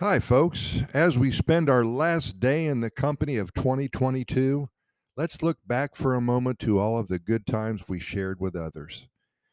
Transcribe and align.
Hi, 0.00 0.20
folks. 0.20 0.80
As 0.92 1.16
we 1.16 1.32
spend 1.32 1.70
our 1.70 1.82
last 1.82 2.38
day 2.38 2.66
in 2.66 2.82
the 2.82 2.90
company 2.90 3.38
of 3.38 3.54
2022, 3.54 4.68
let's 5.16 5.40
look 5.40 5.56
back 5.66 5.96
for 5.96 6.14
a 6.14 6.20
moment 6.20 6.58
to 6.58 6.78
all 6.78 6.98
of 6.98 7.08
the 7.08 7.18
good 7.18 7.46
times 7.46 7.80
we 7.88 7.98
shared 7.98 8.38
with 8.38 8.54
others. 8.54 9.08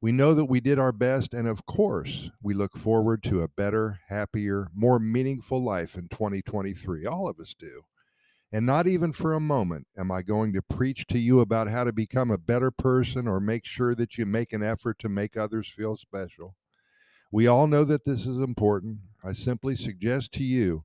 We 0.00 0.10
know 0.10 0.34
that 0.34 0.46
we 0.46 0.58
did 0.58 0.76
our 0.76 0.90
best, 0.90 1.34
and 1.34 1.46
of 1.46 1.66
course, 1.66 2.32
we 2.42 2.52
look 2.52 2.76
forward 2.76 3.22
to 3.22 3.42
a 3.42 3.48
better, 3.48 4.00
happier, 4.08 4.66
more 4.74 4.98
meaningful 4.98 5.62
life 5.62 5.94
in 5.94 6.08
2023. 6.08 7.06
All 7.06 7.28
of 7.28 7.38
us 7.38 7.54
do. 7.56 7.82
And 8.50 8.66
not 8.66 8.88
even 8.88 9.12
for 9.12 9.34
a 9.34 9.40
moment 9.40 9.86
am 9.96 10.10
I 10.10 10.22
going 10.22 10.52
to 10.54 10.62
preach 10.62 11.06
to 11.06 11.18
you 11.20 11.38
about 11.38 11.68
how 11.68 11.84
to 11.84 11.92
become 11.92 12.32
a 12.32 12.38
better 12.38 12.72
person 12.72 13.28
or 13.28 13.38
make 13.38 13.64
sure 13.64 13.94
that 13.94 14.18
you 14.18 14.26
make 14.26 14.52
an 14.52 14.64
effort 14.64 14.98
to 14.98 15.08
make 15.08 15.36
others 15.36 15.68
feel 15.68 15.96
special. 15.96 16.56
We 17.34 17.48
all 17.48 17.66
know 17.66 17.82
that 17.82 18.04
this 18.04 18.26
is 18.26 18.38
important. 18.38 18.98
I 19.24 19.32
simply 19.32 19.74
suggest 19.74 20.30
to 20.34 20.44
you 20.44 20.84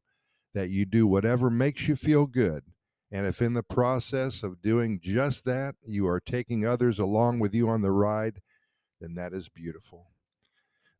that 0.56 0.72
you 0.72 0.84
do 0.84 1.06
whatever 1.06 1.52
makes 1.52 1.88
you 1.88 1.96
feel 1.96 2.26
good. 2.26 2.64
And 3.12 3.28
if 3.28 3.40
in 3.40 3.54
the 3.54 3.62
process 3.62 4.42
of 4.42 4.64
doing 4.64 5.00
just 5.00 5.46
that, 5.46 5.76
you 5.86 6.08
are 6.08 6.20
taking 6.20 6.66
others 6.66 6.98
along 6.98 7.38
with 7.38 7.54
you 7.54 7.70
on 7.70 7.84
the 7.84 7.92
ride, 7.92 8.42
then 9.00 9.14
that 9.14 9.32
is 9.32 9.48
beautiful. 9.48 10.08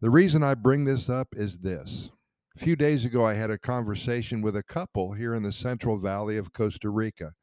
The 0.02 0.12
reason 0.12 0.44
I 0.44 0.54
bring 0.54 0.86
this 0.86 1.10
up 1.10 1.30
is 1.32 1.58
this. 1.58 2.12
A 2.56 2.60
few 2.60 2.76
days 2.76 3.04
ago, 3.04 3.26
I 3.26 3.34
had 3.34 3.50
a 3.50 3.58
conversation 3.58 4.44
with 4.44 4.56
a 4.56 4.62
couple 4.62 5.14
here 5.14 5.34
in 5.34 5.42
the 5.42 5.52
Central 5.52 5.98
Valley 5.98 6.38
of 6.38 6.54
Costa 6.54 6.92
Rica, 6.92 7.34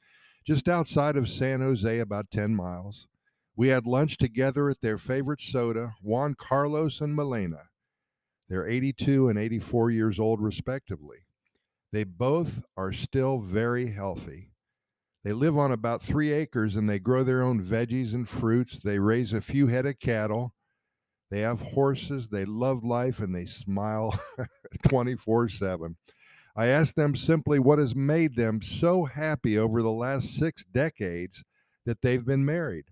just 0.47 0.69
outside 0.69 1.17
of 1.17 1.29
San 1.29 1.61
Jose, 1.61 1.99
about 1.99 2.31
10 2.31 2.55
miles. 2.55 3.09
We 3.57 3.67
had 3.67 3.85
lunch 3.85 4.17
together 4.17 4.71
at 4.71 4.81
their 4.81 4.97
favorite 4.97 5.41
soda, 5.41 5.95
Juan 6.03 6.37
Carlos 6.39 7.01
and 7.01 7.13
Milena. 7.13 7.65
They're 8.49 8.69
82 8.69 9.29
and 9.29 9.39
84 9.39 9.91
years 9.91 10.19
old, 10.19 10.41
respectively. 10.41 11.19
They 11.93 12.05
both 12.05 12.65
are 12.77 12.93
still 12.93 13.39
very 13.39 13.91
healthy. 13.91 14.51
They 15.25 15.33
live 15.33 15.59
on 15.59 15.73
about 15.73 16.03
three 16.03 16.31
acres 16.33 16.77
and 16.77 16.89
they 16.89 17.01
grow 17.01 17.25
their 17.25 17.43
own 17.43 17.61
veggies 17.61 18.15
and 18.15 18.29
fruits. 18.29 18.79
They 18.79 18.99
raise 18.99 19.33
a 19.33 19.41
few 19.41 19.67
head 19.67 19.87
of 19.87 19.99
cattle. 19.99 20.55
They 21.31 21.41
have 21.41 21.61
horses. 21.61 22.29
They 22.29 22.45
love 22.45 22.85
life 22.85 23.19
and 23.19 23.35
they 23.35 23.47
smile 23.47 24.19
24 24.89 25.49
7. 25.49 25.97
I 26.55 26.67
asked 26.67 26.97
them 26.97 27.17
simply 27.17 27.59
what 27.59 27.79
has 27.79 27.95
made 27.95 28.37
them 28.37 28.63
so 28.63 29.05
happy 29.05 29.59
over 29.59 29.83
the 29.83 29.91
last 29.91 30.37
six 30.37 30.65
decades 30.65 31.43
that 31.85 32.01
they've 32.01 32.25
been 32.25 32.45
married. 32.45 32.87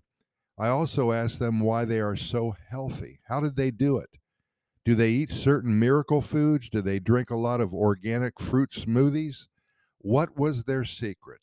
I 0.57 0.67
also 0.67 1.11
asked 1.11 1.39
them 1.39 1.61
why 1.61 1.85
they 1.85 1.99
are 1.99 2.15
so 2.15 2.55
healthy. 2.69 3.19
How 3.27 3.39
did 3.39 3.55
they 3.55 3.71
do 3.71 3.97
it? 3.97 4.09
Do 4.85 4.93
they 4.93 5.09
eat 5.09 5.31
certain 5.31 5.79
miracle 5.79 6.21
foods? 6.21 6.69
Do 6.69 6.79
they 6.79 6.99
drink 6.99 7.31
a 7.31 7.35
lot 7.35 7.59
of 7.59 7.73
organic 7.73 8.39
fruit 8.39 8.69
smoothies? 8.69 9.47
What 9.97 10.37
was 10.37 10.63
their 10.63 10.85
secret? 10.85 11.41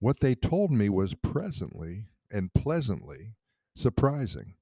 What 0.00 0.18
they 0.18 0.34
told 0.34 0.72
me 0.72 0.88
was 0.88 1.14
presently 1.14 2.06
and 2.28 2.52
pleasantly 2.52 3.36
surprising. 3.76 4.54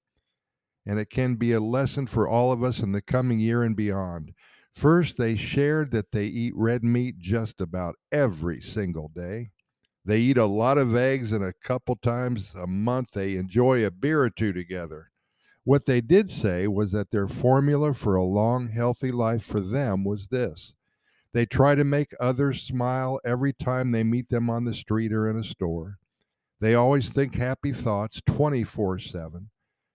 And 0.85 0.99
it 0.99 1.09
can 1.09 1.37
be 1.37 1.53
a 1.53 1.61
lesson 1.61 2.07
for 2.07 2.29
all 2.29 2.53
of 2.53 2.63
us 2.63 2.81
in 2.81 2.93
the 2.93 3.01
coming 3.01 3.39
year 3.39 3.63
and 3.63 3.75
beyond. 3.75 4.35
First, 4.75 5.17
they 5.17 5.37
shared 5.37 5.91
that 5.93 6.13
they 6.13 6.27
eat 6.27 6.53
red 6.55 6.85
meat 6.85 7.19
just 7.19 7.63
about 7.63 7.97
every 8.13 8.61
single 8.61 9.09
day. 9.09 9.53
They 10.05 10.21
eat 10.21 10.37
a 10.37 10.45
lot 10.45 10.77
of 10.77 10.95
eggs, 10.95 11.33
and 11.33 11.43
a 11.43 11.55
couple 11.65 11.97
times 11.97 12.53
a 12.55 12.67
month 12.67 13.13
they 13.13 13.37
enjoy 13.37 13.87
a 13.87 13.91
beer 13.91 14.21
or 14.21 14.29
two 14.29 14.53
together. 14.53 15.11
What 15.65 15.87
they 15.87 16.03
did 16.03 16.31
say 16.31 16.69
was 16.69 16.93
that 16.93 17.11
their 17.11 17.27
formula 17.27 17.95
for 17.95 18.17
a 18.17 18.23
long, 18.23 18.69
healthy 18.69 19.11
life 19.11 19.43
for 19.43 19.61
them 19.61 20.05
was 20.05 20.29
this 20.29 20.75
they 21.33 21.45
try 21.45 21.75
to 21.75 21.85
make 21.85 22.13
others 22.21 22.63
smile 22.63 23.19
every 23.25 23.53
time 23.53 23.91
they 23.91 24.05
meet 24.05 24.29
them 24.29 24.49
on 24.49 24.65
the 24.65 24.73
street 24.73 25.13
or 25.13 25.29
in 25.29 25.37
a 25.37 25.43
store. 25.43 25.99
They 26.61 26.75
always 26.75 27.11
think 27.11 27.35
happy 27.35 27.73
thoughts 27.73 28.23
24 28.27 29.01
7. 29.01 29.51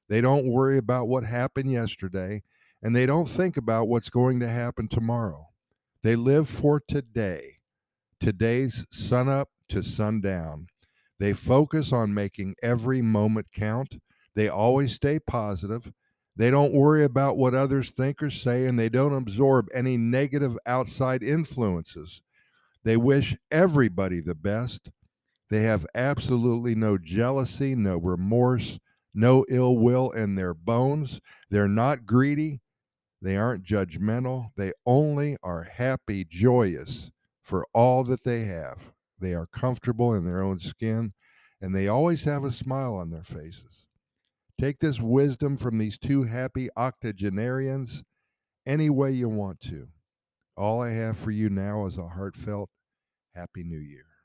They 0.09 0.21
don't 0.21 0.51
worry 0.51 0.77
about 0.77 1.07
what 1.07 1.23
happened 1.23 1.71
yesterday, 1.71 2.43
and 2.83 2.95
they 2.95 3.05
don't 3.05 3.29
think 3.29 3.55
about 3.55 3.87
what's 3.87 4.09
going 4.09 4.39
to 4.41 4.49
happen 4.49 4.89
tomorrow. 4.89 5.45
They 6.03 6.15
live 6.15 6.49
for 6.49 6.81
today, 6.87 7.59
today's 8.19 8.85
sun 8.89 9.29
up 9.29 9.49
to 9.69 9.81
sundown. 9.81 10.67
They 11.19 11.33
focus 11.33 11.93
on 11.93 12.13
making 12.13 12.55
every 12.61 13.01
moment 13.01 13.47
count 13.53 13.95
they 14.39 14.47
always 14.47 14.93
stay 14.93 15.19
positive. 15.19 15.91
They 16.37 16.49
don't 16.49 16.73
worry 16.73 17.03
about 17.03 17.35
what 17.35 17.53
others 17.53 17.91
think 17.91 18.23
or 18.23 18.29
say, 18.29 18.67
and 18.67 18.79
they 18.79 18.87
don't 18.87 19.13
absorb 19.13 19.67
any 19.73 19.97
negative 19.97 20.57
outside 20.65 21.21
influences. 21.21 22.21
They 22.85 22.95
wish 22.95 23.35
everybody 23.51 24.21
the 24.21 24.35
best. 24.35 24.91
They 25.49 25.63
have 25.63 25.85
absolutely 25.93 26.73
no 26.73 26.97
jealousy, 26.97 27.75
no 27.75 27.97
remorse, 27.97 28.79
no 29.13 29.43
ill 29.49 29.77
will 29.77 30.11
in 30.11 30.35
their 30.35 30.53
bones. 30.53 31.19
They're 31.49 31.67
not 31.67 32.05
greedy. 32.05 32.61
They 33.21 33.35
aren't 33.35 33.65
judgmental. 33.65 34.51
They 34.55 34.71
only 34.85 35.35
are 35.43 35.63
happy, 35.63 36.23
joyous 36.23 37.11
for 37.43 37.67
all 37.73 38.05
that 38.05 38.23
they 38.23 38.45
have. 38.45 38.77
They 39.19 39.33
are 39.33 39.47
comfortable 39.47 40.13
in 40.13 40.23
their 40.23 40.41
own 40.41 40.61
skin, 40.61 41.11
and 41.59 41.75
they 41.75 41.89
always 41.89 42.23
have 42.23 42.45
a 42.45 42.53
smile 42.53 42.95
on 42.95 43.09
their 43.09 43.25
faces. 43.25 43.85
Take 44.59 44.79
this 44.79 44.99
wisdom 44.99 45.55
from 45.55 45.77
these 45.77 45.97
two 45.97 46.23
happy 46.23 46.67
octogenarians 46.75 48.03
any 48.65 48.89
way 48.89 49.09
you 49.13 49.29
want 49.29 49.61
to. 49.61 49.87
All 50.57 50.81
I 50.81 50.89
have 50.89 51.17
for 51.17 51.31
you 51.31 51.49
now 51.49 51.85
is 51.85 51.97
a 51.97 52.09
heartfelt 52.09 52.69
Happy 53.33 53.63
New 53.63 53.79
Year. 53.79 54.18